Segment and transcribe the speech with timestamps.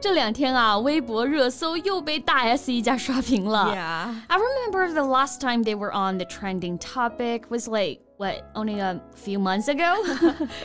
[0.00, 3.74] 这两天啊，微博热搜又被大 S 一家刷屏了。
[3.74, 4.14] Yeah.
[4.28, 8.80] I remember the last time they were on the trending topic was like what only
[8.80, 9.94] a few months ago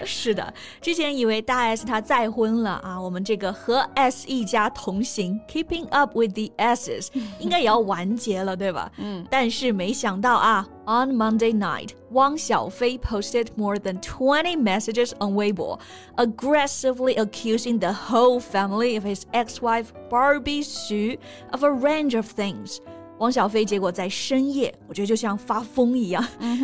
[0.05, 7.09] 是的，之前以为大 S 她再婚了啊，我们这个和 S 一家同行，Keeping Up with the S's
[7.39, 8.91] 应该也要完结了，对吧？
[8.97, 15.79] 嗯，但是没想到啊 On Monday night, Wang Xiaofei posted more than 20 messages on Weibo,
[16.17, 21.17] aggressively accusing the whole family of his ex wife Barbie Xu
[21.53, 22.81] of a range of things.
[23.23, 26.21] 汪小菲结果在深夜，我觉得就像发疯一样，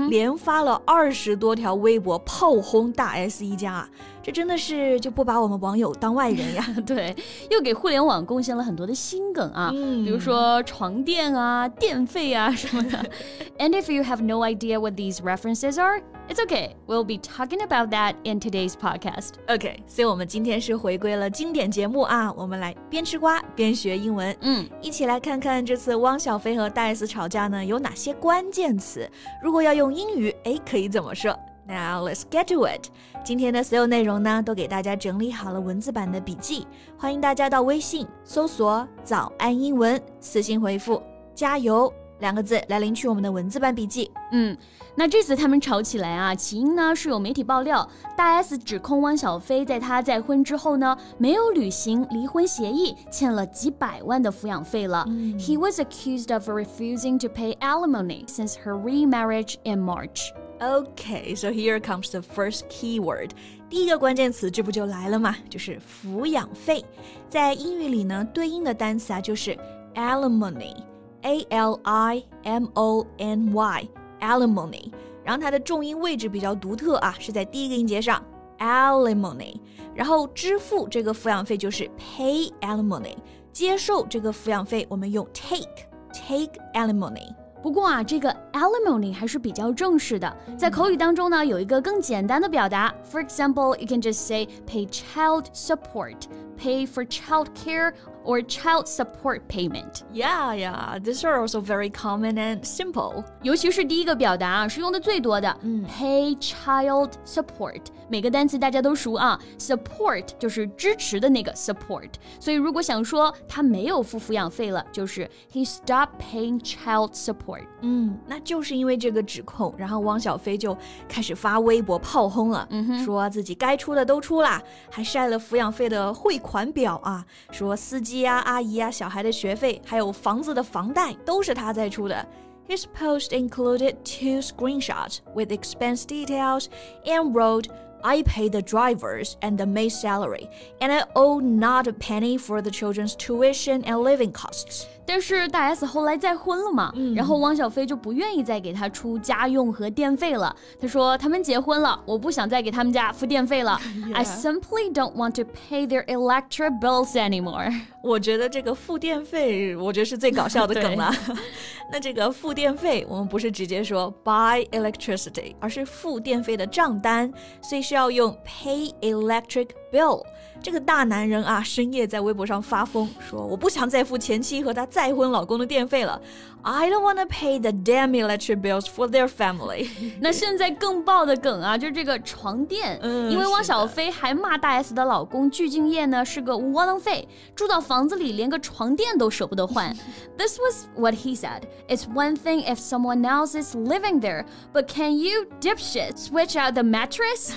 [0.10, 3.88] 连发了二十多条微博炮轰大 S 一家，
[4.22, 6.68] 这真的是就不把我们网友当外人呀？
[6.86, 7.16] 对，
[7.50, 13.06] 又给互联网贡献了很多的新梗啊，比如说床垫啊、电费啊什么的。
[13.58, 16.76] And if you have no idea what these references are, it's okay.
[16.88, 19.34] We'll be talking about that in today's podcast.
[19.48, 24.36] OK，所以我们今天是回归了经典节目啊，我们来边吃瓜边学英文。
[24.42, 29.10] 嗯，一起来看看这次汪小菲和戴斯吵架呢有哪些关键词，
[29.42, 32.88] 如果要用英语，哎，可以怎么说？Now let's get to it。
[33.24, 36.66] 今天的所有内容呢，都给大家整理好了文字版的笔记，
[36.98, 41.02] 欢迎大家到微信搜索“早安英文”，私信回复
[41.36, 41.92] “加油”。
[42.20, 44.12] 两个字来领取我们的文字版笔记。
[44.32, 44.56] 嗯，
[44.96, 55.06] 那这次他们吵起来啊，起因呢是有媒体爆料，大 S 指控汪小菲在他再婚之后呢，没有履行离婚协议，欠了几百万的抚养费了。
[55.38, 60.32] He was accused of refusing to pay alimony since her remarriage in March.
[60.60, 63.30] Okay, so here comes the first keyword.
[63.70, 65.36] 第一个关键词，这不就来了吗？
[65.50, 66.84] 就是抚养费。
[67.30, 69.58] 在英语里呢，对应的单词啊就是
[69.96, 70.76] alimony。
[71.23, 73.89] a l i m o n y
[74.21, 74.91] alimony，
[75.23, 78.23] 然后它的重音位置比较独特啊，是在第一个音节上
[78.59, 79.57] alimony，
[79.95, 83.17] 然后支付这个抚养费就是 pay alimony，
[83.53, 85.69] 接受这个抚养费我们用 take
[86.13, 87.35] take alimony。
[87.63, 92.95] 不过啊，这个 alimony 还是比较正式的，在口语当中呢，有一个更简单的表达。
[93.11, 96.27] For example, you can just say pay child support,
[96.59, 97.95] pay for child care
[98.29, 100.03] or child support payment.
[100.13, 103.25] Yeah, yeah, these are also very common and simple.
[103.43, 105.57] 尤其是第一个表达啊，是用的最多的。
[105.63, 109.39] 嗯，pay child support，每个单词大家都熟啊。
[109.59, 112.11] Support 就是支持的那个 support，
[112.41, 117.67] 所以如果想说他没有付抚养费了，就是 he stopped paying child support。
[117.83, 120.77] 嗯，那就是因为这个指控，然后汪小菲就
[121.09, 122.67] 开始发微博炮轰了，
[123.05, 132.27] 说自己该出的都出了，还晒了抚养费的汇款表啊，说司机 啊、阿姨啊、小孩的学费，还有房子的房贷都是他在出的。
[132.69, 136.67] His post included two screenshots with expense details
[137.05, 137.67] and wrote.
[138.07, 140.49] I pay the drivers and the maid salary,
[140.79, 144.87] and I owe not a penny for the children's tuition and living costs.
[145.12, 150.56] 但是大 S 后来再婚了嘛，然后汪小菲就不愿意再给他出家用和电费了。
[150.80, 153.82] 他说他们结婚了，我不想再给他们家付电费了。
[154.14, 157.74] I simply don't want to pay their electric bills anymore。
[158.04, 161.12] 我觉得这个付电费，我觉得是最搞笑的梗了。
[161.92, 167.34] 那这个付电费，我们不是直接说 buy electricity，而是付电费的账单，
[167.64, 170.24] 所以是要用 pay electric bill。
[170.62, 176.22] 这个大男人啊，深夜在微博上发疯，说我不想再付前妻和他再婚老公的电费了。
[176.62, 179.88] I don't wanna pay the damn electric bills for their family。
[180.20, 187.26] 那现在更爆的梗啊，就是这个床垫，嗯、因为汪小菲还骂大 S 的老公具俊晔呢是个窝囊废，
[187.56, 189.96] 住到房子里连个床垫都舍不得换。
[190.38, 191.62] This was what he said.
[191.88, 194.44] It's one thing if someone else is living there,
[194.74, 197.54] but can you dipshit switch out the mattress?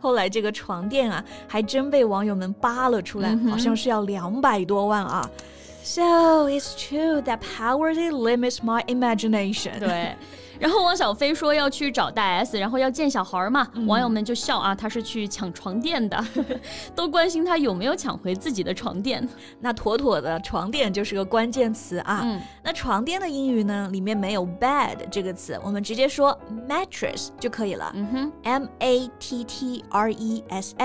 [0.00, 5.28] 后来这个床垫啊，还真被网友们扒了出来，好像是要两百多万啊。
[5.84, 9.78] So it's true that poverty limits my imagination.
[9.80, 10.14] 对。
[10.62, 16.24] 然后汪小菲说要去找大 S，然后要见小孩嘛，网友们就笑啊，他是去抢床垫的，
[16.94, 19.28] 都关心他有没有抢回自己的床垫。
[19.58, 22.20] 那妥妥的床垫就是个关键词啊。
[22.22, 26.38] 嗯，那床垫的英语呢，里面没有 bed 这个词，我们直接说
[26.68, 27.90] mattress 就可以了。
[27.96, 30.76] 嗯哼，M A T T R E S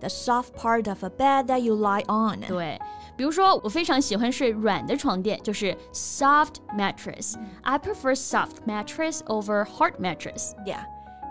[0.00, 2.40] S，mattress，the soft part of a bed that you lie on。
[2.48, 2.80] 对。
[3.16, 7.34] 比如说，我非常喜欢睡软的床垫，就是 soft mattress.
[7.62, 10.52] I prefer soft mattress over hard mattress.
[10.64, 10.84] Yeah.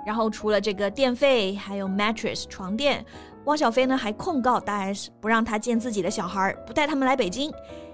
[0.05, 3.03] 然后除了这个电费，还有 mattress 床垫，
[3.45, 7.51] 汪小菲呢还控告大 S 不让他见自己的小孩，不带他们来北京。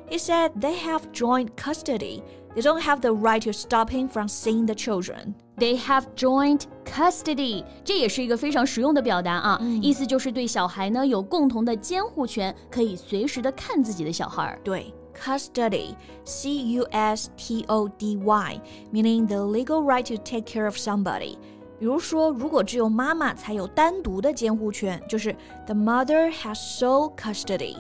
[0.10, 2.22] He said they have joint custody.
[2.56, 5.34] They don't have the right to stop him from seeing the children.
[5.58, 14.58] They have joint custody，这也是一个非常实用的表达啊，嗯、意思就是对小孩呢有共同的监护权，可以随时的看自己的小孩。
[14.64, 21.38] 对，custody，c u s t o d y，meaning the legal right to take care of somebody。
[21.80, 25.32] 比如说，如果只有妈妈才有单独的监护权，就是
[25.66, 27.76] the mother has sole custody。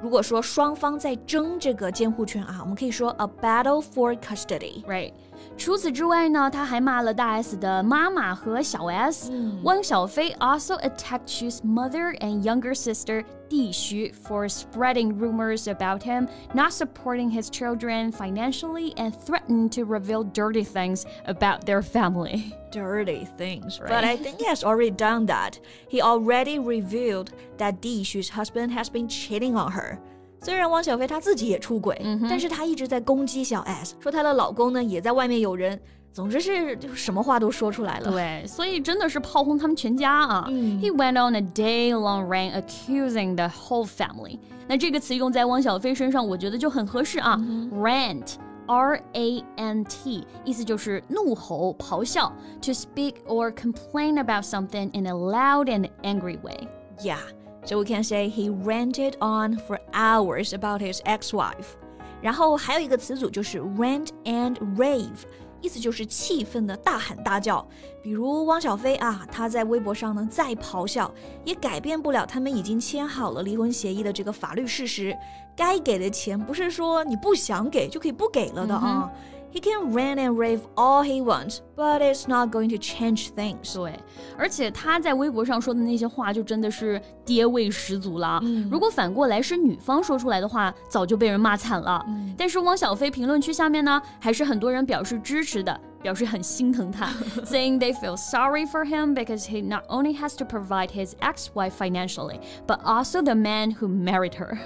[0.00, 5.12] 如果说双方在争这个监护权啊，我们可以说 a battle for custody。Right。
[5.56, 9.30] 除此之外呢，他还骂了大 S 的妈妈和小 S。
[9.62, 16.72] 汪小菲 also attacked Chu's mother and younger sister Di Xu for spreading rumors about him not
[16.72, 22.56] supporting his children financially and threatened to reveal dirty things about their family.
[22.70, 23.78] Dirty things.
[23.78, 23.90] Right.
[23.90, 25.60] But I think he has already done that.
[25.88, 30.00] He already revealed that Di Xu's husband has been cheating on her.
[30.40, 35.80] 虽然汪小菲她自己也出轨，嗯、但是她一直在攻击小 S，说她的老公呢也在外面有人。
[36.12, 38.10] 总之是就是什么话都说出来了。
[38.10, 40.46] 对，所以真的是炮轰他们全家啊。
[40.50, 44.38] 嗯、He went on a day-long rant accusing the whole family。
[44.68, 47.36] 那这个词用在汪小菲身上，我觉得就很合适啊。
[47.40, 52.32] 嗯、Rant。R A N T，意思就是怒吼、咆哮，
[52.62, 56.68] to speak or complain about something in a loud and angry way.
[57.02, 57.18] Yeah.
[57.67, 61.75] So we can say he ranted on for hours about his ex-wife.
[62.21, 65.25] 然后还有一个词组就是 rant and rave，
[65.61, 67.67] 意思就是气愤的大喊大叫。
[68.01, 75.13] 比如汪小菲啊，他在微博上呢再咆哮，也改变不了他们已经签好了离婚协议的这个法律事实。
[75.53, 79.11] 该给的钱不是说你不想给就可以不给了的啊。
[79.56, 83.74] he can rant and rave all he wants, but it's not going to change things.
[83.74, 83.92] 对，
[84.36, 88.40] 而且他在微博上说的那些话，就真的是爹味十足了。
[88.42, 92.04] 嗯，如果反过来是女方说出来的话，早就被人骂惨了。
[92.08, 97.06] 嗯，但是汪小菲评论区下面呢，还是很多人表示支持的，表示很心疼他，
[97.44, 102.40] saying they feel sorry for him because he not only has to provide his ex-wife financially,
[102.66, 104.58] but also the man who married her.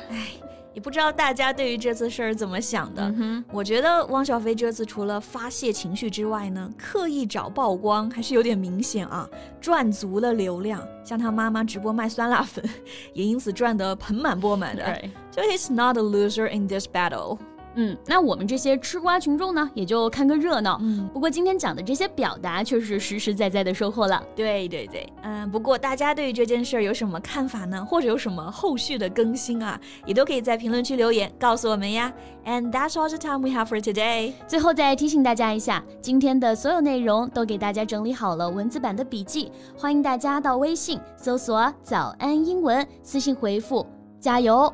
[0.73, 3.03] 也不知道大家对于这次事儿怎么想的。
[3.17, 9.29] 嗯、我觉得汪小菲这次除了发泄情绪之外呢，刻意找曝光还是有点明显啊，
[9.59, 10.81] 赚足了流量。
[11.03, 12.63] 像他妈妈直播卖酸辣粉，
[13.13, 14.83] 也因此赚得盆满钵满的。
[15.31, 17.39] So he's not a loser in this battle.
[17.75, 20.77] 嗯，那我们这些吃瓜群众呢，也就看个热闹。
[20.81, 24.21] 嗯，不过今天讲的这些表达，却是实实在在的收获了。
[24.35, 27.83] 对对对，嗯，不过大家对于这件事儿有什么看法呢？
[27.85, 32.11] 或者有什么后续的更新啊，也都可以在评论区留言告诉我们呀。
[32.45, 34.33] And that's all the time we have for today。
[34.47, 43.85] 最后再提醒大家一下，今天的所有内容都给大家整理好了文字版的笔记，欢迎大家到微信搜索“早安英文”，私信回复
[44.19, 44.73] “加油”